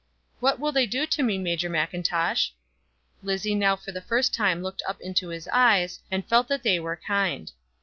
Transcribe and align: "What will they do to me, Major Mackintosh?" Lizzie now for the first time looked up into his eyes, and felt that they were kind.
"What 0.39 0.59
will 0.59 0.71
they 0.71 0.87
do 0.87 1.05
to 1.05 1.21
me, 1.21 1.37
Major 1.37 1.69
Mackintosh?" 1.69 2.53
Lizzie 3.21 3.53
now 3.53 3.75
for 3.75 3.91
the 3.91 4.01
first 4.01 4.33
time 4.33 4.63
looked 4.63 4.81
up 4.87 4.99
into 4.99 5.27
his 5.29 5.47
eyes, 5.49 5.99
and 6.09 6.25
felt 6.27 6.47
that 6.47 6.63
they 6.63 6.79
were 6.79 6.97
kind. 7.05 7.51